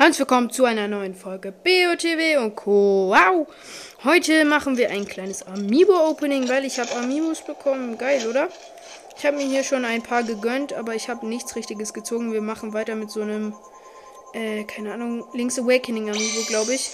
Herzlich 0.00 0.20
willkommen 0.20 0.48
zu 0.48 0.64
einer 0.64 0.88
neuen 0.88 1.14
Folge 1.14 1.52
BOTW 1.52 2.38
und 2.38 2.56
Co. 2.56 3.12
Wow! 3.14 3.46
Heute 4.02 4.46
machen 4.46 4.78
wir 4.78 4.88
ein 4.88 5.06
kleines 5.06 5.46
Amiibo-Opening, 5.46 6.48
weil 6.48 6.64
ich 6.64 6.80
habe 6.80 6.90
Amiibos 6.92 7.42
bekommen. 7.42 7.98
Geil, 7.98 8.26
oder? 8.26 8.48
Ich 9.18 9.26
habe 9.26 9.36
mir 9.36 9.44
hier 9.44 9.62
schon 9.62 9.84
ein 9.84 10.02
paar 10.02 10.22
gegönnt, 10.22 10.72
aber 10.72 10.94
ich 10.94 11.10
habe 11.10 11.26
nichts 11.26 11.54
Richtiges 11.54 11.92
gezogen. 11.92 12.32
Wir 12.32 12.40
machen 12.40 12.72
weiter 12.72 12.94
mit 12.94 13.10
so 13.10 13.20
einem, 13.20 13.52
äh, 14.32 14.64
keine 14.64 14.94
Ahnung, 14.94 15.26
Link's 15.34 15.58
Awakening 15.58 16.08
Amiibo, 16.08 16.44
glaube 16.48 16.72
ich. 16.72 16.90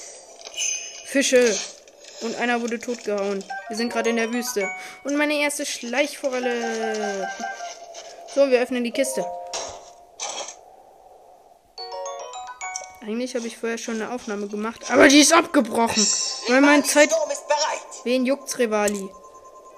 Fische. 1.04 1.56
Und 2.22 2.34
einer 2.40 2.60
wurde 2.60 2.80
totgehauen. 2.80 3.44
Wir 3.68 3.76
sind 3.76 3.92
gerade 3.92 4.10
in 4.10 4.16
der 4.16 4.32
Wüste. 4.32 4.68
Und 5.04 5.16
meine 5.16 5.34
erste 5.34 5.64
Schleichforelle. 5.64 7.28
So, 8.34 8.50
wir 8.50 8.60
öffnen 8.60 8.82
die 8.82 8.90
Kiste. 8.90 9.24
Eigentlich 13.06 13.36
habe 13.36 13.46
ich 13.46 13.56
vorher 13.56 13.78
schon 13.78 14.00
eine 14.02 14.10
Aufnahme 14.10 14.48
gemacht, 14.48 14.90
aber 14.90 15.06
die 15.06 15.20
ist 15.20 15.32
abgebrochen. 15.32 16.04
Weil 16.48 16.60
mein 16.60 16.84
Zeit. 16.84 17.08
Wen 18.02 18.26
juckt's, 18.26 18.58
Rivali? 18.58 19.08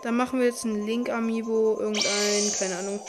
Dann 0.02 0.16
machen 0.16 0.40
wir 0.40 0.46
jetzt 0.46 0.64
einen 0.64 0.86
Link 0.86 1.10
Amiibo, 1.10 1.78
irgendein, 1.78 2.52
keine 2.58 2.78
Ahnung. 2.78 3.00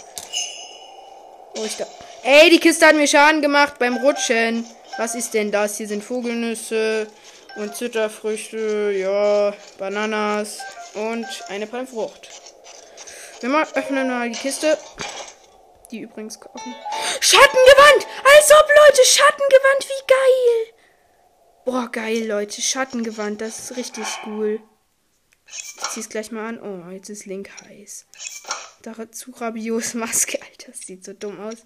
Oh, 1.56 1.64
ich 1.64 1.78
da. 1.78 1.88
Ey, 2.24 2.50
die 2.50 2.60
Kiste 2.60 2.86
hat 2.86 2.96
mir 2.96 3.08
Schaden 3.08 3.42
gemacht 3.42 3.80
beim 3.80 3.96
Rutschen. 3.96 4.66
Was 4.98 5.16
ist 5.16 5.34
denn 5.34 5.54
das? 5.54 5.78
Hier 5.78 5.88
sind 5.88 6.04
Vogelnüsse 6.04 7.08
und 7.56 7.74
Zitterfrüchte, 7.74 8.92
ja, 8.92 9.54
Bananas 9.78 10.58
und 10.96 11.26
eine 11.48 11.66
Palmfrucht. 11.66 12.28
Wir 13.40 13.50
mal 13.50 13.66
öffnen 13.74 14.10
mal 14.10 14.30
die 14.30 14.38
Kiste. 14.38 14.78
Die 15.92 16.00
übrigens 16.00 16.38
offen. 16.54 16.76
Schattengewand! 17.22 18.08
Als 18.24 18.52
ob, 18.52 18.68
Leute, 18.68 19.06
Schattengewand, 19.06 19.88
wie 19.88 20.08
geil! 20.08 20.74
Boah, 21.66 21.92
geil, 21.92 22.26
Leute, 22.26 22.62
Schattengewand, 22.62 23.42
das 23.42 23.60
ist 23.60 23.78
richtig 23.78 24.06
cool. 24.26 24.60
Ich 25.48 25.76
zieh's 25.92 26.10
gleich 26.10 26.32
mal 26.32 26.48
an. 26.48 26.62
Oh, 26.62 26.90
jetzt 26.92 27.10
ist 27.10 27.26
Link 27.26 27.50
heiß. 27.64 28.06
Dazu 28.84 29.32
Rabios 29.32 29.94
Maske, 29.94 30.40
Alter, 30.50 30.72
das 30.72 30.82
sieht 30.82 31.04
so 31.04 31.14
dumm 31.14 31.40
aus. 31.40 31.58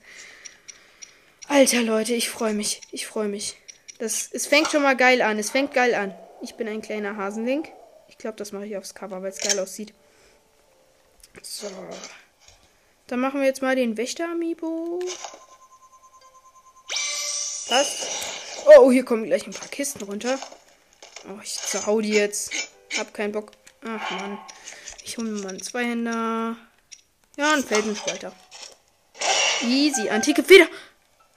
Alter, 1.48 1.81
Leute, 1.81 2.14
ich 2.14 2.30
freue 2.30 2.54
mich. 2.54 2.81
Ich 2.92 3.06
freue 3.06 3.28
mich. 3.28 3.58
Das, 4.00 4.30
es 4.31 4.48
fängt 4.48 4.72
schon 4.72 4.81
mal 4.81 4.96
geil 4.96 5.22
an. 5.22 5.38
Es 5.38 5.52
fängt 5.52 5.74
geil 5.74 5.94
an. 5.94 6.16
Ich 6.42 6.56
bin 6.56 6.68
ein 6.68 6.81
kleiner 6.81 7.18
Hasenlink. 7.18 7.70
Ich 8.08 8.18
glaube, 8.18 8.38
das 8.38 8.52
mache 8.52 8.66
ich 8.66 8.78
aufs 8.78 8.96
Cover, 8.96 9.22
weil 9.22 9.30
es 9.30 9.40
geil 9.40 9.59
aussieht. 9.59 9.94
So. 11.42 11.68
Dann 13.14 13.19
machen 13.19 13.42
wir 13.42 13.47
jetzt 13.47 13.61
mal 13.61 13.75
den 13.75 13.95
Wächter-Amiibo. 13.95 15.00
Passt. 17.69 18.08
Oh, 18.66 18.92
hier 18.92 19.06
kommen 19.06 19.25
gleich 19.25 19.45
ein 19.45 19.53
paar 19.53 19.67
Kisten 19.67 20.02
runter. 20.02 20.39
Oh, 21.28 21.39
ich 21.44 21.53
zerhau 21.53 22.02
die 22.02 22.09
jetzt. 22.09 22.52
Hab 22.97 23.14
keinen 23.14 23.31
Bock. 23.31 23.52
Ach 23.86 24.09
man. 24.09 24.39
Ich 25.03 25.16
hole 25.19 25.30
mir 25.30 25.44
mal 25.44 25.50
einen 25.50 25.61
Zweihänder. 25.61 26.58
Ja, 27.38 27.53
ein 27.53 27.64
Feldenspalter. 27.64 28.34
Easy. 29.61 30.09
Antike 30.09 30.44
Feder. 30.44 30.66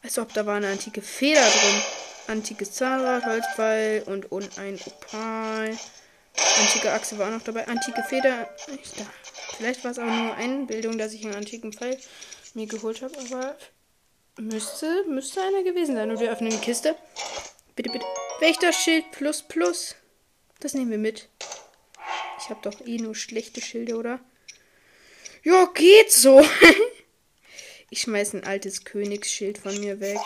Als 0.03 0.19
ob 0.19 0.33
da 0.33 0.47
war 0.47 0.57
eine 0.57 0.69
antike 0.69 1.03
Feder 1.03 1.43
drin. 1.43 1.83
Antikes 2.29 2.73
Zahnrad, 2.73 3.27
Holzpfeil 3.27 4.03
und, 4.07 4.33
und 4.33 4.59
ein 4.59 4.81
Opal. 4.87 5.77
Antike 6.59 6.93
Achse 6.93 7.19
war 7.19 7.29
auch 7.29 7.33
noch 7.33 7.43
dabei. 7.43 7.67
Antike 7.69 8.03
Feder. 8.03 8.49
Vielleicht 9.57 9.85
war 9.85 9.91
es 9.91 9.99
auch 9.99 10.05
nur 10.05 10.35
Einbildung, 10.35 10.99
dass 10.99 11.13
ich 11.13 11.25
einen 11.25 11.35
antiken 11.35 11.73
Pfeil 11.73 11.99
mir 12.55 12.67
geholt 12.67 13.03
habe, 13.03 13.15
aber 13.19 13.57
müsste, 14.39 15.05
müsste 15.09 15.43
einer 15.43 15.63
gewesen 15.63 15.97
sein. 15.97 16.11
Und 16.11 16.21
wir 16.21 16.31
öffnen 16.31 16.51
die 16.51 16.59
Kiste. 16.59 16.97
Bitte, 17.75 17.91
bitte. 17.91 18.07
Wächterschild 18.41 19.11
plus 19.13 19.43
plus. 19.43 19.95
Das 20.61 20.75
nehmen 20.75 20.91
wir 20.91 20.99
mit. 20.99 21.29
Ich 22.39 22.51
habe 22.51 22.61
doch 22.63 22.87
eh 22.87 22.99
nur 22.99 23.15
schlechte 23.15 23.61
Schilde, 23.61 23.97
oder? 23.97 24.21
Ja, 25.43 25.67
geht 25.75 26.13
so. 26.13 26.45
ich 27.91 28.01
schmeiß 28.03 28.35
ein 28.35 28.45
altes 28.45 28.85
Königsschild 28.85 29.59
von 29.59 29.79
mir 29.79 30.01
weg. 30.01 30.19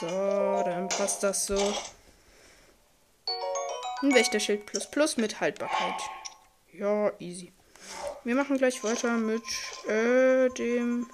So, 0.00 0.06
dann 0.06 0.88
passt 0.88 1.22
das 1.22 1.46
so. 1.46 1.74
Ein 4.06 4.14
Wächterschild 4.14 4.66
plus 4.66 4.86
plus 4.88 5.16
mit 5.16 5.40
Haltbarkeit. 5.40 6.00
Ja, 6.72 7.10
easy. 7.18 7.52
Wir 8.22 8.36
machen 8.36 8.56
gleich 8.56 8.84
weiter 8.84 9.10
mit 9.16 9.42
äh, 9.88 10.48
dem. 10.50 11.10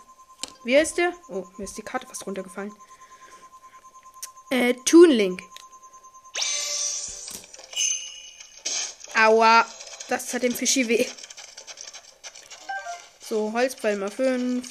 Wie 0.65 0.77
heißt 0.77 0.99
der? 0.99 1.15
Oh, 1.31 1.47
mir 1.57 1.65
ist 1.65 1.79
die 1.79 1.83
Karte 1.83 2.07
fast 2.07 2.27
runtergefallen. 2.27 2.71
Äh, 4.51 4.75
Toonlink. 4.85 5.41
Aua. 9.15 9.65
Das 10.11 10.35
hat 10.35 10.43
dem 10.43 10.55
Fischi 10.55 10.87
weh. 10.87 11.07
So, 13.21 13.55
Holzpfeil 13.55 13.97
mal 13.97 14.11
5. 14.11 14.69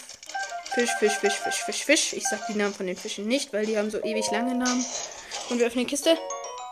Fisch, 0.75 0.91
Fisch, 0.99 1.13
Fisch, 1.13 1.33
Fisch, 1.33 1.63
Fisch, 1.63 1.85
Fisch. 1.85 2.13
Ich 2.13 2.27
sag 2.27 2.45
die 2.45 2.53
Namen 2.53 2.75
von 2.75 2.85
den 2.85 2.97
Fischen 2.97 3.27
nicht, 3.27 3.51
weil 3.51 3.65
die 3.65 3.79
haben 3.79 3.89
so 3.89 3.97
ewig 4.03 4.29
lange 4.29 4.53
Namen. 4.53 4.85
Und 5.49 5.57
wir 5.57 5.65
öffnen 5.65 5.87
die 5.87 5.89
Kiste. 5.89 6.15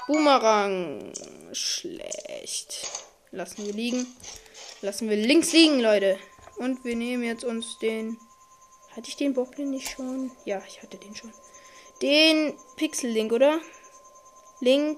Boomerang. 0.09 1.13
Schlecht. 1.51 2.79
Lassen 3.29 3.63
wir 3.67 3.73
liegen. 3.73 4.07
Lassen 4.81 5.07
wir 5.07 5.15
links 5.15 5.53
liegen, 5.53 5.79
Leute. 5.79 6.17
Und 6.57 6.83
wir 6.83 6.95
nehmen 6.95 7.23
jetzt 7.23 7.43
uns 7.43 7.77
den. 7.77 8.17
Hatte 8.95 9.07
ich 9.07 9.17
den 9.17 9.35
Boblin 9.35 9.69
nicht 9.69 9.91
schon? 9.91 10.31
Ja, 10.45 10.63
ich 10.67 10.81
hatte 10.81 10.97
den 10.97 11.15
schon. 11.15 11.31
Den 12.01 12.57
Pixel-Link, 12.75 13.31
oder? 13.31 13.59
Link 14.61 14.97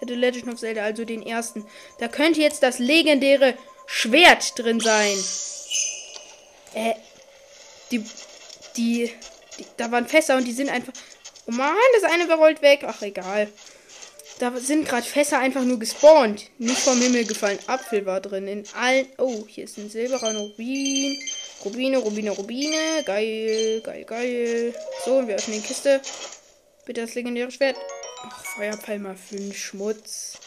The 0.00 0.14
Legend 0.14 0.48
of 0.48 0.58
Zelda, 0.58 0.82
also 0.82 1.04
den 1.04 1.22
ersten. 1.22 1.64
Da 1.98 2.08
könnte 2.08 2.40
jetzt 2.40 2.64
das 2.64 2.80
legendäre 2.80 3.56
Schwert 3.86 4.58
drin 4.58 4.80
sein. 4.80 5.16
Äh, 6.74 6.94
die, 7.92 8.04
die, 8.76 9.12
die 9.58 9.66
da 9.76 9.92
waren 9.92 10.08
Fässer 10.08 10.36
und 10.36 10.44
die 10.44 10.52
sind 10.52 10.70
einfach. 10.70 10.92
Oh 11.46 11.52
Mann, 11.52 11.76
das 12.00 12.10
eine 12.10 12.28
rollt 12.34 12.62
weg. 12.62 12.82
Ach, 12.84 13.00
egal. 13.02 13.48
Da 14.40 14.56
sind 14.56 14.88
gerade 14.88 15.06
Fässer 15.06 15.38
einfach 15.38 15.64
nur 15.64 15.78
gespawnt. 15.78 16.46
Nicht 16.56 16.78
vom 16.78 16.98
Himmel 16.98 17.26
gefallen. 17.26 17.58
Apfel 17.66 18.06
war 18.06 18.22
drin. 18.22 18.48
In 18.48 18.64
allen. 18.74 19.06
Oh, 19.18 19.44
hier 19.46 19.64
ist 19.64 19.76
ein 19.76 19.90
silberer 19.90 20.34
Rubin. 20.34 21.18
Rubine, 21.62 21.98
Rubine, 21.98 22.30
Rubine. 22.30 23.02
Geil, 23.04 23.82
geil, 23.84 24.04
geil. 24.04 24.74
So, 25.04 25.18
und 25.18 25.28
wir 25.28 25.34
öffnen 25.34 25.60
die 25.60 25.66
Kiste. 25.66 26.00
Bitte 26.86 27.02
das 27.02 27.14
legendäre 27.14 27.50
Schwert. 27.50 27.76
Ach, 28.22 28.44
Feuerpfeil 28.56 28.98
mal 28.98 29.14
5. 29.14 29.54
Schmutz. 29.54 30.38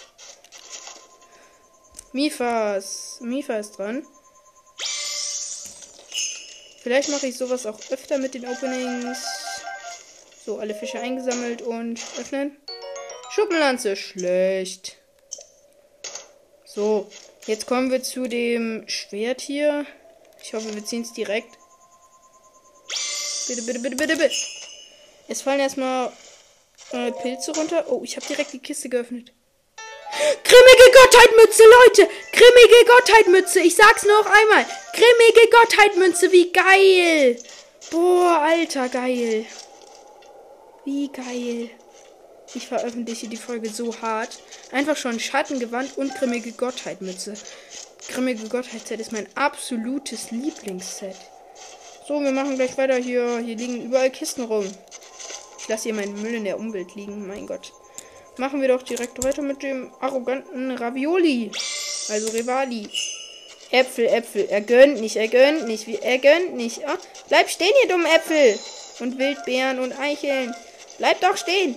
Mifas. 2.13 3.19
Mifa 3.21 3.57
ist 3.57 3.77
dran. 3.77 4.07
Vielleicht 6.81 7.09
mache 7.09 7.27
ich 7.27 7.37
sowas 7.37 7.67
auch 7.67 7.79
öfter 7.91 8.17
mit 8.17 8.33
den 8.33 8.47
Openings. 8.47 9.19
So, 10.43 10.57
alle 10.57 10.73
Fische 10.73 10.99
eingesammelt 10.99 11.61
und 11.61 11.99
öffnen. 12.19 12.57
Schuppenlanze, 13.33 13.95
schlecht. 13.95 14.97
So, 16.65 17.09
jetzt 17.47 17.65
kommen 17.65 17.89
wir 17.89 18.03
zu 18.03 18.27
dem 18.27 18.87
Schwert 18.87 19.41
hier. 19.41 19.87
Ich 20.43 20.53
hoffe, 20.53 20.73
wir 20.75 20.85
ziehen 20.85 21.01
es 21.01 21.13
direkt. 21.13 21.57
Bitte, 23.47 23.63
bitte, 23.63 23.79
bitte, 23.79 23.95
bitte, 23.95 24.17
bitte. 24.17 24.35
Es 25.27 25.41
fallen 25.41 25.61
erstmal 25.61 26.11
äh, 26.91 27.11
Pilze 27.11 27.55
runter. 27.55 27.85
Oh, 27.89 28.01
ich 28.03 28.15
habe 28.17 28.27
direkt 28.27 28.53
die 28.53 28.59
Kiste 28.59 28.87
geöffnet. 28.87 29.31
Grimmige 30.43 30.99
Gottheitmütze, 30.99 31.63
Leute! 31.63 32.09
Grimmige 32.33 32.85
Gottheitmütze! 32.85 33.61
Ich 33.61 33.75
sag's 33.75 34.03
noch 34.03 34.27
einmal. 34.27 34.63
Grimmige 34.93 35.49
Gottheitmütze, 35.49 36.31
wie 36.31 36.51
geil! 36.51 37.43
Boah, 37.89 38.41
alter, 38.43 38.89
geil. 38.89 39.47
Wie 40.85 41.11
geil. 41.11 41.71
Ich 42.55 42.67
veröffentliche 42.67 43.27
die 43.27 43.37
Folge 43.37 43.69
so 43.69 43.99
hart. 44.01 44.39
Einfach 44.71 44.95
schon 44.95 45.19
Schattengewand 45.19 45.97
und 45.97 46.13
grimmige 46.15 46.51
Gottheit-Mütze. 46.51 47.33
Grimmige 48.09 48.47
Gottheit-Set 48.47 48.99
ist 48.99 49.11
mein 49.11 49.27
absolutes 49.35 50.31
Lieblingsset. 50.31 51.15
So, 52.07 52.21
wir 52.21 52.31
machen 52.31 52.55
gleich 52.55 52.77
weiter 52.77 52.97
hier. 52.97 53.39
Hier 53.39 53.55
liegen 53.55 53.85
überall 53.85 54.11
Kisten 54.11 54.43
rum. 54.43 54.69
Ich 55.57 55.67
lasse 55.67 55.83
hier 55.83 55.93
meinen 55.93 56.21
Müll 56.21 56.35
in 56.35 56.43
der 56.43 56.59
Umwelt 56.59 56.93
liegen. 56.95 57.25
Mein 57.27 57.47
Gott. 57.47 57.71
Machen 58.37 58.61
wir 58.61 58.67
doch 58.67 58.83
direkt 58.83 59.23
weiter 59.23 59.41
mit 59.41 59.63
dem 59.63 59.91
arroganten 59.99 60.71
Ravioli. 60.71 61.51
Also 62.09 62.31
Rivali. 62.31 62.89
Äpfel, 63.71 64.05
Äpfel. 64.05 64.47
Er 64.49 64.61
gönnt 64.61 64.99
nicht, 64.99 65.15
er 65.15 65.27
gönnt 65.27 65.67
nicht. 65.67 65.87
Er 65.87 66.19
gönnt 66.19 66.55
nicht. 66.55 66.81
Oh, 66.85 66.97
bleib 67.29 67.49
stehen, 67.49 67.73
ihr 67.81 67.89
dummen 67.89 68.05
Äpfel. 68.05 68.59
Und 68.99 69.17
Wildbeeren 69.17 69.79
und 69.79 69.97
Eicheln. 69.97 70.53
Bleib 70.99 71.21
doch 71.21 71.37
stehen. 71.37 71.75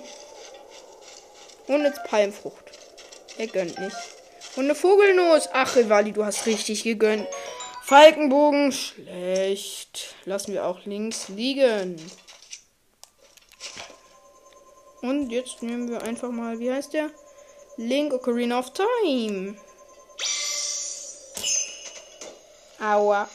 Und 1.69 1.85
jetzt 1.85 2.05
Palmfrucht. 2.05 2.65
Er 3.39 3.47
gönnt 3.49 3.79
nicht. 3.79 3.97
Und 4.57 4.65
eine 4.65 4.75
Vogelnuss. 4.75 5.49
Ach, 5.53 5.77
Rivali, 5.77 6.13
du 6.13 6.25
hast 6.25 6.47
richtig 6.47 6.85
gegönnt. 6.85 7.27
Falkenbogen. 7.83 8.73
Schlecht. 8.73 10.15
Lassen 10.25 10.53
wir 10.53 10.65
auch 10.65 10.85
links 10.85 11.29
liegen. 11.29 12.01
Und 15.03 15.31
jetzt 15.31 15.63
nehmen 15.63 15.91
wir 15.91 16.03
einfach 16.03 16.31
mal, 16.31 16.59
wie 16.59 16.73
heißt 16.73 16.93
der? 16.93 17.11
Link 17.77 18.13
Ocarina 18.13 18.59
of 18.59 18.73
Time. 18.73 19.57
Aua. 22.81 23.29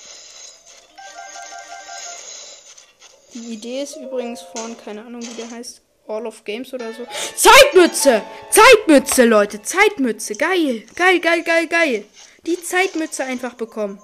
Die 3.34 3.54
Idee 3.54 3.84
ist 3.84 3.96
übrigens 3.96 4.42
von, 4.42 4.76
keine 4.78 5.06
Ahnung, 5.06 5.22
wie 5.22 5.42
der 5.42 5.50
heißt, 5.50 5.82
All 6.12 6.28
of 6.28 6.44
Games 6.44 6.74
oder 6.74 6.92
so. 6.94 7.08
Zeitmütze! 7.36 8.22
Zeitmütze, 8.50 9.26
Leute! 9.26 9.62
Zeitmütze! 9.62 10.36
Geil! 10.36 10.84
Geil, 10.96 11.20
geil, 11.20 11.44
geil, 11.44 11.68
geil! 11.68 12.06
Die 12.46 12.62
Zeitmütze 12.62 13.24
einfach 13.24 13.54
bekommen. 13.54 14.02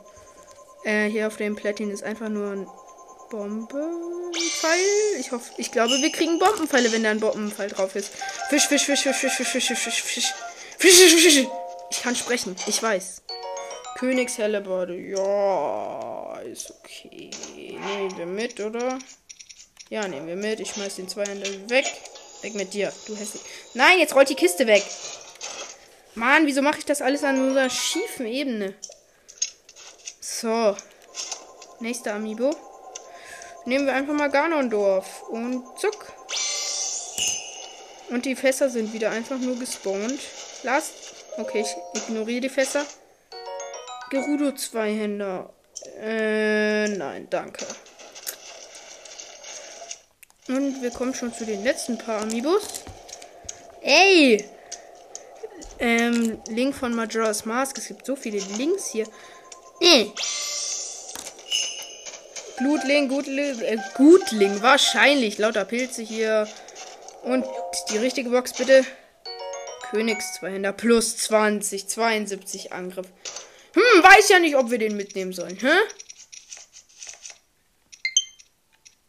Äh, 0.84 1.10
hier 1.10 1.28
auf 1.28 1.38
dem 1.38 1.56
Platin 1.56 1.92
ist 1.92 2.04
einfach 2.04 2.30
nur 2.30 2.52
ein 2.52 2.68
Bombenpfeil. 3.30 4.80
Ich 5.20 5.32
hoffe, 5.32 5.52
ich 5.58 5.72
glaube, 5.72 6.02
wir 6.02 6.12
kriegen 6.12 6.40
Bombenpfeile, 6.40 6.92
wenn 6.94 7.04
da 7.04 7.12
ein 7.12 7.20
Bombenpfeil 7.20 7.70
drauf 7.70 7.96
ist. 7.96 8.14
Fisch, 8.50 8.68
Fisch, 8.68 8.86
Fisch, 8.86 9.02
Fisch, 9.02 9.16
Fisch, 9.16 9.32
Fisch, 9.32 9.48
Fisch, 9.48 9.68
Fisch, 9.68 9.78
Fisch, 9.78 10.02
Fisch. 10.02 10.34
Fisch, 10.78 10.96
Fisch, 10.96 11.24
Fisch. 11.24 11.48
Ich 11.90 12.02
kann 12.02 12.16
sprechen, 12.16 12.56
ich 12.68 12.82
weiß. 12.82 13.24
Königshellebarde, 13.98 14.96
ja, 14.96 16.40
ist 16.42 16.72
okay. 16.72 17.32
Nehmen 17.56 18.18
wir 18.18 18.26
mit, 18.26 18.60
oder? 18.60 19.00
Ja, 19.90 20.08
nehmen 20.08 20.28
wir 20.28 20.36
mit. 20.36 20.60
Ich 20.60 20.72
schmeiß 20.72 20.96
den 20.96 21.08
Zweihänder 21.08 21.48
weg. 21.70 21.86
Weg 22.42 22.56
mit 22.56 22.74
dir, 22.74 22.92
du 23.08 23.16
hässlich. 23.16 23.42
Nein, 23.74 24.00
jetzt 24.00 24.14
rollt 24.14 24.30
die 24.30 24.36
Kiste 24.36 24.68
weg. 24.68 24.84
Mann, 26.16 26.46
wieso 26.46 26.62
mache 26.62 26.80
ich 26.80 26.86
das 26.86 27.02
alles 27.02 27.24
an 27.24 27.40
unserer 27.40 27.70
schiefen 27.70 28.26
Ebene? 28.26 28.74
So. 30.20 30.76
Nächster 31.80 32.14
Amiibo. 32.16 32.56
Nehmen 33.66 33.86
wir 33.86 33.94
einfach 33.94 34.14
mal 34.14 34.30
Ganondorf. 34.30 35.24
Und 35.30 35.64
zuck. 35.80 36.12
Und 38.10 38.26
die 38.26 38.36
Fässer 38.36 38.70
sind 38.70 38.94
wieder 38.94 39.12
einfach 39.12 39.38
nur 39.38 39.58
gespawnt. 39.58 40.20
Last. 40.64 40.94
Okay, 41.38 41.62
ich 41.62 42.02
ignoriere 42.02 42.42
die 42.42 42.50
Fässer. 42.50 42.86
Gerudo 44.10 44.54
Zweihänder. 44.54 45.50
Äh, 46.02 46.88
nein, 46.88 47.28
danke. 47.30 47.66
Und 50.48 50.82
wir 50.82 50.92
kommen 50.92 51.14
schon 51.14 51.34
zu 51.34 51.46
den 51.46 51.64
letzten 51.64 51.98
paar 51.98 52.22
Amiibos. 52.22 52.84
Ey! 53.82 54.46
Ähm, 55.80 56.40
Link 56.50 56.76
von 56.76 56.94
Majora's 56.96 57.46
Mask. 57.46 57.78
Es 57.78 57.88
gibt 57.88 58.06
so 58.06 58.16
viele 58.16 58.40
Links 58.58 58.88
hier. 58.88 59.06
Äh. 59.82 60.08
Glutling, 62.58 63.08
Gutling, 63.08 63.60
äh, 63.62 63.78
Gutling, 63.96 64.62
wahrscheinlich. 64.62 65.38
Lauter 65.38 65.66
Pilze 65.66 66.02
hier. 66.02 66.48
Und 67.24 67.46
die 67.92 67.98
richtige 67.98 68.30
Box 68.30 68.54
bitte. 68.54 68.86
Königs 69.92 70.34
Zweihänder 70.34 70.74
plus 70.74 71.18
20, 71.18 71.88
72 71.88 72.74
Angriff. 72.74 73.08
Hm, 73.74 74.04
weiß 74.04 74.30
ja 74.30 74.40
nicht, 74.40 74.56
ob 74.56 74.72
wir 74.72 74.80
den 74.80 74.98
mitnehmen 74.98 75.34
sollen, 75.34 75.58
hä? 75.58 75.68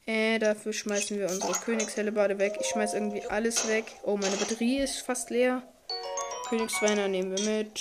Äh, 0.09 0.39
dafür 0.39 0.73
schmeißen 0.73 1.19
wir 1.19 1.29
unsere 1.29 1.53
Königshellebade 1.53 2.39
weg. 2.39 2.57
Ich 2.61 2.69
schmeiß 2.69 2.95
irgendwie 2.95 3.27
alles 3.27 3.69
weg. 3.69 3.85
Oh, 4.05 4.17
meine 4.17 4.37
Batterie 4.37 4.79
ist 4.79 5.01
fast 5.01 5.29
leer. 5.29 5.63
Königsweiner 6.49 7.09
nehmen 7.09 7.37
wir 7.37 7.45
mit. 7.45 7.79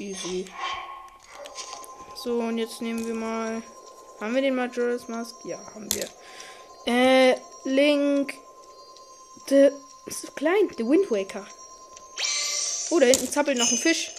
Easy. 0.00 0.46
So, 2.16 2.40
und 2.40 2.58
jetzt 2.58 2.82
nehmen 2.82 3.06
wir 3.06 3.14
mal. 3.14 3.62
Haben 4.20 4.34
wir 4.34 4.42
den 4.42 4.56
Majora's 4.56 5.06
Mask? 5.06 5.36
Ja, 5.44 5.58
haben 5.72 5.88
wir. 5.94 6.08
Äh, 6.92 7.36
Link. 7.62 8.34
The. 9.46 9.70
Ist 10.06 10.22
so 10.22 10.32
klein. 10.32 10.68
The 10.76 10.84
Wind 10.84 11.08
Waker. 11.12 11.46
Oh, 12.90 12.98
da 12.98 13.06
hinten 13.06 13.30
zappelt 13.30 13.56
noch 13.56 13.70
ein 13.70 13.78
Fisch. 13.78 14.10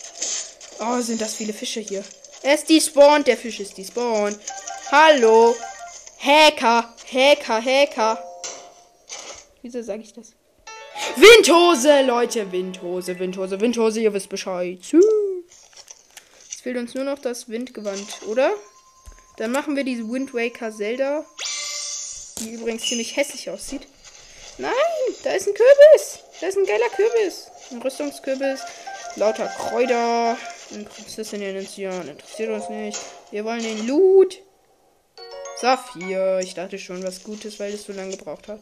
Oh, 0.80 1.02
sind 1.02 1.20
das 1.20 1.36
viele 1.36 1.52
Fische 1.52 1.82
hier. 1.82 2.06
Er 2.42 2.56
ist 2.56 2.70
despawned. 2.70 3.28
Der 3.28 3.36
Fisch 3.36 3.60
ist 3.60 3.78
despawned. 3.78 4.40
Hallo. 4.94 5.54
Hacker. 6.20 6.96
Hacker, 7.12 7.64
Hacker. 7.64 8.24
Wieso 9.62 9.82
sage 9.82 10.04
ich 10.04 10.14
das? 10.14 10.34
Windhose, 11.16 12.04
Leute. 12.04 12.52
Windhose, 12.52 13.18
Windhose, 13.18 13.60
Windhose. 13.60 14.00
Ihr 14.00 14.14
wisst 14.14 14.30
Bescheid. 14.30 14.80
Jetzt 14.82 16.62
fehlt 16.62 16.78
uns 16.78 16.94
nur 16.94 17.06
noch 17.06 17.20
das 17.20 17.50
Windgewand, 17.50 18.28
oder? 18.28 18.52
Dann 19.38 19.52
machen 19.52 19.76
wir 19.76 19.84
diese 19.84 20.08
Wind 20.10 20.34
Waker 20.34 20.72
Zelda. 20.72 21.26
Die 22.40 22.52
übrigens 22.52 22.84
ziemlich 22.84 23.16
hässlich 23.16 23.50
aussieht. 23.50 23.88
Nein, 24.58 24.72
da 25.24 25.32
ist 25.32 25.48
ein 25.48 25.54
Kürbis. 25.54 26.20
Da 26.42 26.48
ist 26.48 26.58
ein 26.58 26.66
geiler 26.66 26.90
Kürbis. 26.90 27.48
Ein 27.72 27.82
Rüstungskürbis. 27.82 28.62
Lauter 29.16 29.48
Kräuter. 29.48 30.38
Ein 30.72 30.86
Prinzessin 30.86 31.42
interessiert 31.42 32.50
uns 32.50 32.70
nicht. 32.70 33.00
Wir 33.32 33.46
wollen 33.46 33.64
den 33.64 33.88
Loot. 33.88 34.42
Saphir. 35.60 36.40
Ich 36.42 36.54
dachte 36.54 36.80
schon 36.80 37.04
was 37.04 37.24
Gutes, 37.24 37.60
weil 37.60 37.74
es 37.74 37.84
so 37.84 37.94
lange 37.94 38.16
gebraucht 38.16 38.48
hat. 38.48 38.60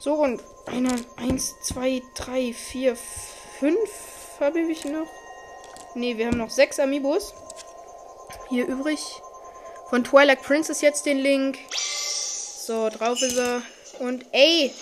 So, 0.00 0.14
und 0.14 0.42
einer, 0.66 0.94
eins, 1.16 1.54
zwei, 1.62 2.02
drei, 2.14 2.52
vier, 2.52 2.96
fünf 3.58 3.90
habe 4.40 4.60
ich 4.60 4.84
noch. 4.84 5.08
Ne, 5.94 6.16
wir 6.16 6.26
haben 6.26 6.38
noch 6.38 6.50
sechs 6.50 6.78
Amiibos. 6.78 7.34
Hier 8.48 8.66
übrig. 8.66 9.00
Von 9.90 10.04
Twilight 10.04 10.42
Princess 10.42 10.80
jetzt 10.80 11.06
den 11.06 11.18
Link. 11.18 11.58
So, 11.70 12.88
drauf 12.88 13.20
ist 13.22 13.36
er. 13.36 13.62
Und 13.98 14.26
ey! 14.32 14.72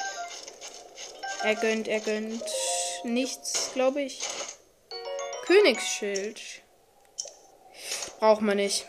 Er 1.43 1.55
gönnt, 1.55 1.89
er 1.89 2.01
gönnt 2.01 2.43
nichts, 3.05 3.71
glaube 3.73 4.03
ich. 4.03 4.21
Königsschild. 5.47 6.41
Braucht 8.19 8.41
man 8.41 8.57
nicht. 8.57 8.87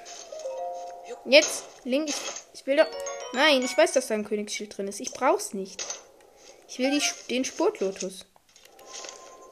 Jetzt 1.25 1.63
Link, 1.88 2.10
ich, 2.10 2.16
ich 2.54 2.68
will 2.68 2.75
doch. 2.75 2.88
Nein, 3.34 3.63
ich 3.63 3.78
weiß, 3.78 3.94
dass 3.94 4.07
da 4.07 4.13
ein 4.13 4.25
Königsschild 4.25 4.78
drin 4.78 4.88
ist. 4.88 5.00
Ich 5.00 5.12
brauch's 5.12 5.54
nicht. 5.54 5.84
Ich 6.68 6.80
will 6.80 6.92
die, 6.92 7.01
den 7.34 7.45
Sportlotus. 7.45 8.25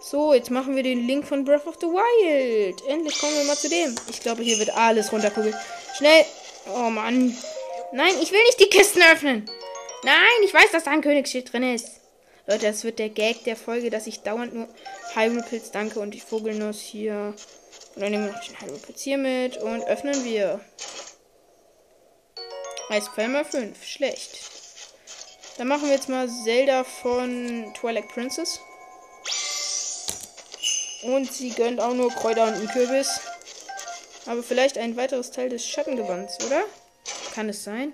So, 0.01 0.33
jetzt 0.33 0.51
machen 0.51 0.75
wir 0.75 0.83
den 0.83 1.07
Link 1.07 1.25
von 1.25 1.45
Breath 1.45 1.65
of 1.65 1.77
the 1.79 1.87
Wild. 1.87 2.81
Endlich 2.87 3.17
kommen 3.17 3.35
wir 3.37 3.45
mal 3.45 3.57
zu 3.57 3.69
dem. 3.69 3.95
Ich 4.09 4.19
glaube, 4.19 4.43
hier 4.43 4.59
wird 4.59 4.75
alles 4.75 5.11
runterkugeln. 5.11 5.55
Schnell. 5.97 6.25
Oh 6.75 6.89
Mann. 6.89 7.35
Nein, 7.93 8.13
ich 8.21 8.31
will 8.31 8.43
nicht 8.43 8.59
die 8.59 8.69
Kisten 8.69 9.01
öffnen. 9.13 9.49
Nein, 10.03 10.43
ich 10.43 10.53
weiß, 10.53 10.71
dass 10.71 10.83
da 10.83 10.91
ein 10.91 11.01
Königsschild 11.01 11.51
drin 11.51 11.73
ist. 11.73 12.01
Leute, 12.47 12.67
das 12.67 12.83
wird 12.83 12.99
der 12.99 13.09
Gag 13.09 13.45
der 13.45 13.55
Folge, 13.55 13.89
dass 13.89 14.07
ich 14.07 14.21
dauernd 14.21 14.53
nur 14.53 14.67
Hyrule-Pilz 15.15 15.71
danke 15.71 15.99
und 15.99 16.11
die 16.11 16.19
Vogelnuss 16.19 16.81
hier. 16.81 17.33
Und 17.95 18.01
dann 18.01 18.11
nehmen 18.11 18.25
wir 18.25 18.33
noch 18.33 18.43
den 18.43 18.59
Hyrule-Pilz 18.59 19.01
hier 19.01 19.17
mit 19.17 19.57
und 19.57 19.83
öffnen 19.85 20.23
wir. 20.25 20.59
Eispfeimer 22.89 23.43
5. 23.43 23.83
Schlecht. 23.83 24.39
Dann 25.57 25.67
machen 25.67 25.85
wir 25.85 25.93
jetzt 25.93 26.09
mal 26.09 26.29
Zelda 26.29 26.83
von 26.83 27.73
Twilight 27.73 28.09
Princess. 28.09 28.59
Und 31.01 31.31
sie 31.31 31.49
gönnt 31.49 31.79
auch 31.79 31.93
nur 31.93 32.11
Kräuter 32.11 32.43
und 32.43 32.53
einen 32.53 32.67
Kürbis. 32.67 33.19
Aber 34.25 34.43
vielleicht 34.43 34.77
ein 34.77 34.97
weiteres 34.97 35.31
Teil 35.31 35.49
des 35.49 35.65
Schattengewands, 35.65 36.43
oder? 36.45 36.63
Kann 37.33 37.49
es 37.49 37.63
sein? 37.63 37.93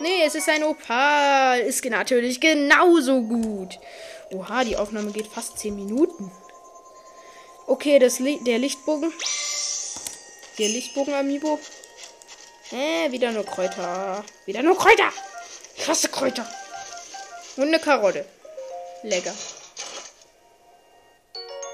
Nee, 0.00 0.24
es 0.24 0.34
ist 0.34 0.48
ein 0.48 0.64
Opal. 0.64 1.60
Ist 1.60 1.84
natürlich 1.84 2.40
genauso 2.40 3.22
gut. 3.22 3.78
Oha, 4.30 4.64
die 4.64 4.76
Aufnahme 4.76 5.12
geht 5.12 5.26
fast 5.26 5.58
10 5.58 5.74
Minuten. 5.74 6.30
Okay, 7.66 7.98
das 7.98 8.18
Li 8.20 8.40
der 8.44 8.58
Lichtbogen. 8.58 9.12
Der 10.58 10.68
Lichtbogen-Amiibo. 10.68 11.58
Äh, 12.72 13.12
wieder 13.12 13.30
nur 13.32 13.44
Kräuter. 13.44 14.24
Wieder 14.44 14.62
nur 14.62 14.76
Kräuter. 14.76 15.10
Ich 15.76 15.86
hasse 15.86 16.08
Kräuter. 16.08 16.46
Und 17.56 17.68
eine 17.68 17.78
Karotte. 17.78 18.24
Lecker. 19.02 19.34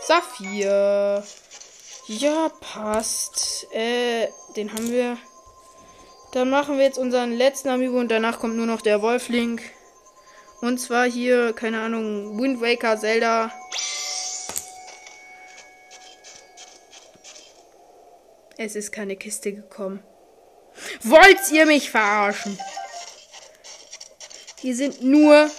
Saphir. 0.07 1.25
Ja, 2.09 2.51
passt. 2.61 3.67
Äh, 3.73 4.29
den 4.57 4.73
haben 4.73 4.91
wir. 4.91 5.17
Dann 6.33 6.51
machen 6.51 6.79
wir 6.79 6.85
jetzt 6.85 6.99
unseren 6.99 7.33
letzten 7.33 7.69
Amiibo 7.69 7.99
und 7.99 8.11
danach 8.11 8.39
kommt 8.39 8.57
nur 8.57 8.67
noch 8.67 8.83
der 8.83 9.03
Wolflink. 9.03 9.63
Und 10.61 10.79
zwar 10.79 11.07
hier, 11.07 11.53
keine 11.53 11.81
Ahnung, 11.81 12.41
Wind 12.41 12.61
Waker, 12.61 12.99
Zelda. 12.99 13.51
Es 18.57 18.77
ist 18.77 18.93
keine 18.93 19.17
Kiste 19.17 19.53
gekommen. 19.53 20.03
Wollt 21.03 21.51
ihr 21.51 21.67
mich 21.67 21.91
verarschen? 21.91 22.59
Hier 24.61 24.77
sind 24.77 25.03
nur. 25.03 25.51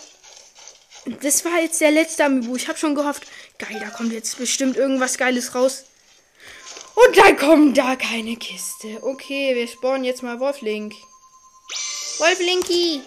Das 1.22 1.44
war 1.44 1.60
jetzt 1.60 1.82
der 1.82 1.92
letzte 1.92 2.24
Amiibo. 2.26 2.56
Ich 2.56 2.68
habe 2.68 2.78
schon 2.78 2.96
gehofft, 2.96 3.24
geil, 3.60 3.78
da 3.80 3.90
kommt 3.90 4.14
jetzt 4.14 4.38
bestimmt 4.38 4.78
irgendwas 4.78 5.18
Geiles 5.18 5.54
raus. 5.54 5.84
Und 6.96 7.18
dann 7.18 7.38
kommt 7.38 7.78
da 7.78 7.96
keine 7.96 8.38
Kiste. 8.38 9.00
Okay, 9.02 9.56
wir 9.56 9.68
spawnen 9.68 10.06
jetzt 10.06 10.24
mal 10.24 10.40
Wolflink. 10.40 10.94
Wolflinky! 12.20 13.02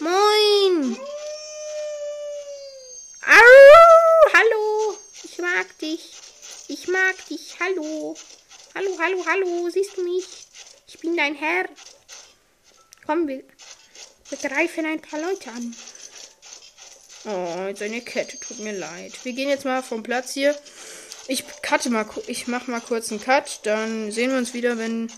Moin! 0.00 0.98
Au! 3.26 4.32
Hallo! 4.32 4.96
Ich 5.22 5.38
mag 5.38 5.78
dich. 5.78 6.12
Ich 6.68 6.88
mag 6.88 7.14
dich. 7.28 7.56
Hallo. 7.60 8.16
Hallo, 8.74 8.96
hallo, 8.98 9.24
hallo. 9.26 9.68
Siehst 9.70 9.96
du 9.96 10.02
mich? 10.02 10.24
Ich 10.92 10.98
bin 10.98 11.16
dein 11.16 11.36
Herr. 11.36 11.66
Komm, 13.06 13.28
wir, 13.28 13.44
wir 14.28 14.38
greifen 14.38 14.84
ein 14.86 15.00
paar 15.00 15.20
Leute 15.20 15.48
an. 15.50 15.72
Oh, 17.26 17.68
jetzt 17.68 17.80
eine 17.80 18.00
Kette. 18.00 18.40
Tut 18.40 18.58
mir 18.58 18.72
leid. 18.72 19.12
Wir 19.22 19.32
gehen 19.32 19.48
jetzt 19.48 19.64
mal 19.64 19.84
vom 19.84 20.02
Platz 20.02 20.32
hier. 20.32 20.52
Ich 21.28 21.44
cutte 21.62 21.90
mal, 21.90 22.06
ich 22.26 22.48
mach 22.48 22.66
mal 22.66 22.80
kurz 22.80 23.12
einen 23.12 23.20
Cut. 23.20 23.60
Dann 23.62 24.10
sehen 24.10 24.32
wir 24.32 24.38
uns 24.38 24.52
wieder, 24.52 24.78
wenn, 24.78 25.08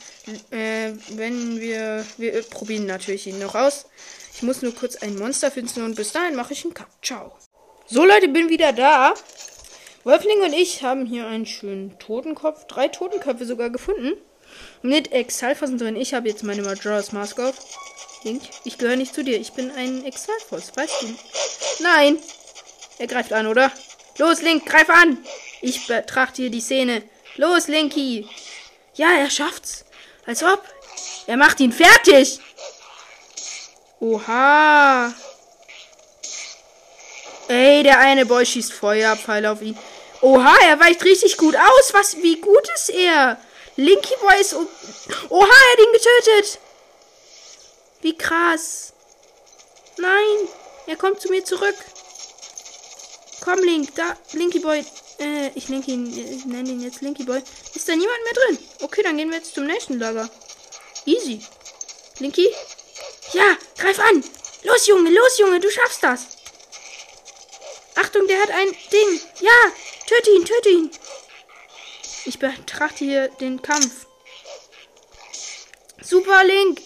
äh, 0.51 0.93
wenn 1.09 1.59
wir, 1.59 2.05
wir 2.19 2.43
probieren 2.43 2.85
natürlich 2.85 3.27
ihn 3.27 3.39
noch 3.39 3.55
aus. 3.55 3.87
Ich 4.35 4.43
muss 4.43 4.61
nur 4.61 4.75
kurz 4.75 4.97
ein 4.97 5.17
Monster 5.17 5.51
finden 5.51 5.85
und 5.85 5.95
bis 5.95 6.13
dahin 6.13 6.37
mache 6.37 6.53
ich 6.53 6.67
einen 6.67 6.75
Cut. 6.75 6.89
Ciao. 7.03 7.35
So 7.87 8.05
Leute, 8.05 8.29
bin 8.29 8.51
wieder 8.51 8.75
da. 8.75 9.15
Wolfling 10.05 10.43
und 10.43 10.53
ich 10.53 10.83
haben 10.83 11.07
hier 11.07 11.27
einen 11.27 11.47
schönen 11.47 11.99
Totenkopf, 11.99 12.67
drei 12.67 12.89
Totenköpfe 12.89 13.47
sogar 13.47 13.71
gefunden. 13.71 14.19
Mit 14.83 15.13
Exalfossen 15.13 15.79
drin. 15.79 15.97
Ich 15.97 16.15
habe 16.15 16.29
jetzt 16.29 16.43
meine 16.43 16.63
Majora's 16.63 17.13
Mask 17.13 17.39
auf. 17.41 17.55
Link, 18.25 18.43
ich 18.65 18.79
gehöre 18.79 18.97
nicht 18.97 19.15
zu 19.15 19.25
dir. 19.25 19.39
Ich 19.39 19.53
bin 19.53 19.71
ein 19.73 20.05
Exalfos, 20.05 20.73
weißt 20.75 21.03
du? 21.03 21.15
Nein! 21.83 22.19
Er 22.99 23.07
greift 23.07 23.33
an, 23.33 23.47
oder? 23.47 23.71
Los, 24.19 24.43
Link, 24.43 24.67
greif 24.67 24.91
an! 24.91 25.19
Ich 25.61 25.87
betrachte 25.87 26.43
hier 26.43 26.51
die 26.51 26.61
Szene. 26.61 27.03
Los, 27.37 27.69
Linky! 27.69 28.29
Ja, 28.95 29.09
er 29.13 29.31
schafft's. 29.31 29.85
Als 30.27 30.43
ob. 30.43 30.63
Er 31.27 31.37
macht 31.37 31.61
ihn 31.61 31.73
fertig! 31.73 32.39
Oha! 34.01 35.15
Ey, 37.49 37.83
der 37.83 37.99
eine 37.99 38.27
Boy 38.27 38.47
schießt 38.47 38.73
Feuerpfeil 38.73 39.47
auf 39.47 39.63
ihn. 39.63 39.79
Oha, 40.21 40.55
er 40.69 40.79
weicht 40.81 41.05
richtig 41.05 41.37
gut 41.37 41.57
aus. 41.57 41.93
Was, 41.93 42.17
wie 42.17 42.41
gut 42.41 42.69
ist 42.75 42.91
er? 42.91 43.39
Linky 43.77 44.15
Boy 44.21 44.41
ist. 44.41 44.55
Oha, 44.55 45.47
er 45.47 45.73
hat 45.73 45.79
ihn 45.79 45.93
getötet. 45.93 46.59
Wie 48.03 48.17
krass. 48.17 48.93
Nein, 49.97 50.49
er 50.87 50.97
kommt 50.97 51.21
zu 51.21 51.29
mir 51.29 51.45
zurück. 51.45 51.77
Komm, 53.43 53.61
Link, 53.61 53.95
da. 53.95 54.17
Linky 54.33 54.61
Boy. 54.61 54.85
Äh, 55.19 55.51
ich 55.55 55.69
lenke 55.69 55.91
ihn. 55.91 56.07
Ich 56.07 56.45
nenne 56.45 56.71
ihn 56.71 56.83
jetzt 56.83 57.01
Linky 57.01 57.25
Boy. 57.25 57.43
Ist 57.75 57.89
da 57.89 57.97
niemand 57.97 58.19
mehr 58.25 58.35
drin? 58.35 58.59
Okay, 58.83 59.03
dann 59.03 59.17
gehen 59.17 59.31
wir 59.31 59.39
jetzt 59.39 59.55
zum 59.55 59.67
nächsten 59.67 59.99
Lager. 59.99 60.29
Easy. 61.07 61.41
Linky? 62.19 62.55
Ja, 63.33 63.57
greif 63.79 63.99
an. 63.99 64.23
Los, 64.65 64.87
Junge, 64.87 65.11
los, 65.11 65.39
Junge, 65.39 65.59
du 65.59 65.71
schaffst 65.71 66.03
das. 66.03 66.21
Achtung, 67.95 68.27
der 68.27 68.41
hat 68.41 68.51
ein 68.51 68.69
Ding. 68.93 69.21
Ja, 69.41 69.73
töte 70.07 70.31
ihn, 70.31 70.45
töte 70.45 70.69
ihn. 70.69 70.91
Ich 72.25 72.39
betrachte 72.39 73.05
hier 73.05 73.29
den 73.29 73.63
Kampf. 73.63 74.07
Super, 76.01 76.45
Link. 76.45 76.81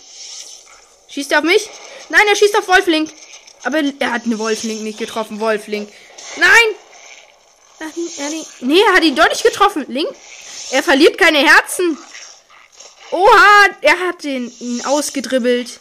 Schießt 1.08 1.32
er 1.32 1.38
auf 1.38 1.44
mich? 1.44 1.68
Nein, 2.08 2.26
er 2.28 2.36
schießt 2.36 2.56
auf 2.58 2.68
Wolflink. 2.68 3.10
Aber 3.64 3.78
er 3.98 4.12
hat 4.12 4.24
eine 4.24 4.38
Wolflink 4.38 4.82
nicht 4.82 4.98
getroffen. 4.98 5.40
Wolflink. 5.40 5.92
Nein! 6.36 6.48
Er 7.78 7.86
er 7.86 8.26
hat 8.26 8.32
ihn, 8.32 8.46
nee, 8.60 8.80
er 8.80 8.94
hat 8.94 9.04
ihn 9.04 9.16
doch 9.16 9.28
nicht 9.28 9.42
getroffen. 9.42 9.84
Link. 9.88 10.08
Er 10.70 10.82
verliert 10.82 11.18
keine 11.18 11.38
Herzen. 11.38 11.98
Oha, 13.10 13.66
er 13.82 13.98
hat 14.00 14.24
den, 14.24 14.52
ihn 14.60 14.84
ausgedribbelt. 14.84 15.80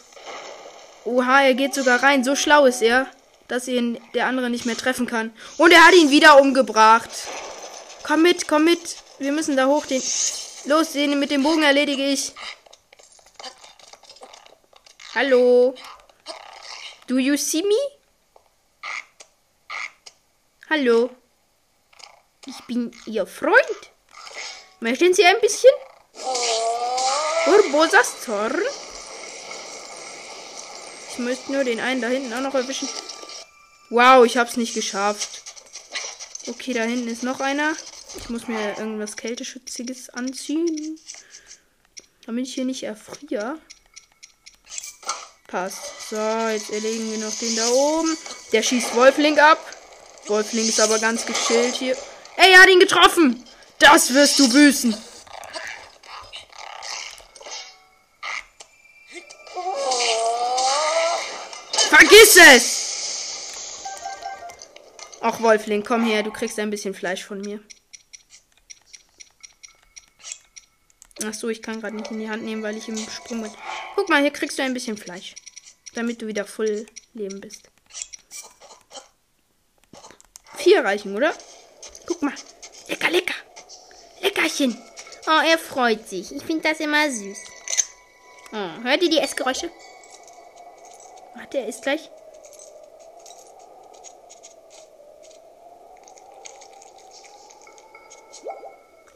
Oha, 1.04 1.42
er 1.42 1.54
geht 1.54 1.74
sogar 1.74 2.02
rein. 2.02 2.24
So 2.24 2.36
schlau 2.36 2.66
ist 2.66 2.82
er 2.82 3.10
dass 3.48 3.68
ihn 3.68 3.98
der 4.14 4.26
andere 4.26 4.50
nicht 4.50 4.66
mehr 4.66 4.76
treffen 4.76 5.06
kann. 5.06 5.32
Und 5.56 5.72
er 5.72 5.86
hat 5.86 5.94
ihn 5.94 6.10
wieder 6.10 6.40
umgebracht. 6.40 7.10
Komm 8.02 8.22
mit, 8.22 8.48
komm 8.48 8.64
mit. 8.64 8.96
Wir 9.18 9.32
müssen 9.32 9.56
da 9.56 9.66
hoch. 9.66 9.86
Den 9.86 10.02
Los, 10.64 10.92
den 10.92 11.18
mit 11.18 11.30
dem 11.30 11.42
Bogen 11.42 11.62
erledige 11.62 12.04
ich. 12.04 12.32
Hallo. 15.14 15.74
Do 17.06 17.18
you 17.18 17.36
see 17.36 17.62
me? 17.62 17.74
Hallo. 20.68 21.10
Ich 22.46 22.64
bin 22.66 22.90
Ihr 23.06 23.26
Freund. 23.26 23.90
Möchten 24.80 25.14
Sie 25.14 25.24
ein 25.24 25.40
bisschen? 25.40 25.70
Urbosas 27.46 28.20
Zorn? 28.22 28.60
Ich 31.10 31.18
müsste 31.18 31.52
nur 31.52 31.64
den 31.64 31.80
einen 31.80 32.02
da 32.02 32.08
hinten 32.08 32.34
auch 32.34 32.40
noch 32.40 32.54
erwischen. 32.54 32.88
Wow, 33.88 34.26
ich 34.26 34.36
hab's 34.36 34.56
nicht 34.56 34.74
geschafft. 34.74 35.42
Okay, 36.46 36.74
da 36.74 36.82
hinten 36.82 37.08
ist 37.08 37.22
noch 37.22 37.40
einer. 37.40 37.74
Ich 38.18 38.28
muss 38.28 38.48
mir 38.48 38.76
irgendwas 38.78 39.16
Kälteschütziges 39.16 40.10
anziehen. 40.10 40.98
Damit 42.26 42.46
ich 42.46 42.54
hier 42.54 42.64
nicht 42.64 42.82
erfriere. 42.82 43.58
Passt. 45.46 46.10
So, 46.10 46.16
jetzt 46.16 46.70
erlegen 46.70 47.10
wir 47.12 47.18
noch 47.18 47.34
den 47.38 47.54
da 47.54 47.68
oben. 47.68 48.16
Der 48.52 48.62
schießt 48.62 48.96
Wolfling 48.96 49.38
ab. 49.38 49.58
Wolfling 50.26 50.68
ist 50.68 50.80
aber 50.80 50.98
ganz 50.98 51.24
geschillt 51.24 51.76
hier. 51.76 51.96
Ey, 52.36 52.52
er 52.52 52.62
hat 52.62 52.68
ihn 52.68 52.80
getroffen. 52.80 53.44
Das 53.78 54.12
wirst 54.12 54.38
du 54.38 54.50
büßen. 54.50 54.96
Vergiss 61.88 62.36
es! 62.36 62.86
Ach, 65.20 65.40
Wolfling, 65.40 65.82
komm 65.82 66.04
her, 66.04 66.22
du 66.22 66.30
kriegst 66.30 66.58
ein 66.58 66.70
bisschen 66.70 66.94
Fleisch 66.94 67.24
von 67.24 67.40
mir. 67.40 67.60
Ach 71.24 71.32
so, 71.32 71.48
ich 71.48 71.62
kann 71.62 71.80
gerade 71.80 71.96
nicht 71.96 72.10
in 72.10 72.20
die 72.20 72.28
Hand 72.28 72.44
nehmen, 72.44 72.62
weil 72.62 72.76
ich 72.76 72.88
im 72.88 72.98
Sprung 72.98 73.42
bin. 73.42 73.52
Guck 73.94 74.08
mal, 74.08 74.20
hier 74.20 74.30
kriegst 74.30 74.58
du 74.58 74.62
ein 74.62 74.74
bisschen 74.74 74.98
Fleisch. 74.98 75.34
Damit 75.94 76.20
du 76.20 76.26
wieder 76.26 76.44
voll 76.44 76.86
Leben 77.14 77.40
bist. 77.40 77.70
Vier 80.56 80.84
reichen, 80.84 81.16
oder? 81.16 81.32
Guck 82.06 82.22
mal. 82.22 82.34
Lecker, 82.88 83.10
lecker. 83.10 83.34
Leckerchen. 84.20 84.76
Oh, 85.26 85.40
er 85.44 85.58
freut 85.58 86.06
sich. 86.08 86.34
Ich 86.34 86.42
finde 86.42 86.68
das 86.68 86.80
immer 86.80 87.10
süß. 87.10 87.38
Oh, 88.52 88.82
hört 88.82 89.02
ihr 89.02 89.10
die 89.10 89.18
Essgeräusche? 89.18 89.70
Warte, 91.34 91.58
er 91.58 91.68
ist 91.68 91.82
gleich. 91.82 92.10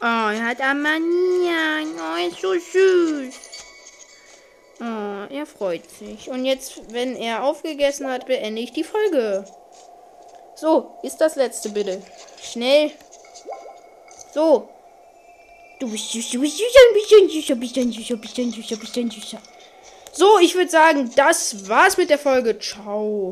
Oh, 0.03 0.29
er 0.33 0.45
hat 0.47 0.61
Amania. 0.61 1.83
Oh, 1.95 2.27
ist 2.27 2.41
so 2.41 2.53
süß. 2.53 3.35
Oh, 4.79 5.27
er 5.29 5.45
freut 5.45 5.87
sich. 5.91 6.27
Und 6.27 6.45
jetzt, 6.45 6.91
wenn 6.91 7.15
er 7.15 7.43
aufgegessen 7.43 8.07
hat, 8.07 8.25
beende 8.25 8.61
ich 8.61 8.71
die 8.71 8.83
Folge. 8.83 9.45
So, 10.55 10.95
ist 11.03 11.17
das 11.17 11.35
letzte 11.35 11.69
bitte. 11.69 12.01
Schnell. 12.41 12.91
So. 14.33 14.69
Du 15.79 15.89
bist 15.91 16.11
süß, 16.11 16.31
du 16.31 16.41
bist 16.41 16.57
süß, 16.57 16.65
ein 16.65 16.93
bisschen 16.95 17.29
süßer, 17.29 17.55
bisschen 17.55 17.91
süßer, 17.91 18.15
bisschen 18.15 18.51
süßer, 18.51 18.77
bisschen 18.77 19.11
süßer. 19.11 19.39
So, 20.13 20.39
ich 20.39 20.55
würde 20.55 20.71
sagen, 20.71 21.11
das 21.15 21.69
war's 21.69 21.97
mit 21.97 22.09
der 22.09 22.19
Folge. 22.19 22.57
Ciao. 22.57 23.29